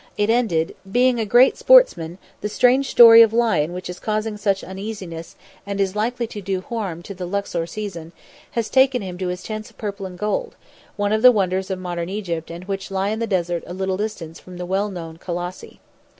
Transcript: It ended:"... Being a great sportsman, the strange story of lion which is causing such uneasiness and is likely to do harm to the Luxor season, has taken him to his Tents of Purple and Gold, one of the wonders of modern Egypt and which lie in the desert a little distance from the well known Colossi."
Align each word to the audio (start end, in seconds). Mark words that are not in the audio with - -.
It 0.17 0.31
ended:"... 0.31 0.75
Being 0.91 1.19
a 1.19 1.27
great 1.27 1.57
sportsman, 1.57 2.17
the 2.41 2.49
strange 2.49 2.89
story 2.89 3.21
of 3.21 3.33
lion 3.33 3.71
which 3.71 3.87
is 3.87 3.99
causing 3.99 4.35
such 4.35 4.63
uneasiness 4.63 5.35
and 5.63 5.79
is 5.79 5.95
likely 5.95 6.25
to 6.25 6.41
do 6.41 6.61
harm 6.61 7.03
to 7.03 7.13
the 7.13 7.27
Luxor 7.27 7.67
season, 7.67 8.11
has 8.57 8.67
taken 8.67 9.03
him 9.03 9.19
to 9.19 9.27
his 9.27 9.43
Tents 9.43 9.69
of 9.69 9.77
Purple 9.77 10.07
and 10.07 10.17
Gold, 10.17 10.55
one 10.95 11.13
of 11.13 11.21
the 11.21 11.31
wonders 11.31 11.69
of 11.69 11.77
modern 11.77 12.09
Egypt 12.09 12.49
and 12.49 12.63
which 12.65 12.89
lie 12.89 13.09
in 13.09 13.19
the 13.19 13.27
desert 13.27 13.63
a 13.67 13.75
little 13.75 13.95
distance 13.97 14.39
from 14.39 14.57
the 14.57 14.65
well 14.65 14.89
known 14.89 15.17
Colossi." 15.17 15.79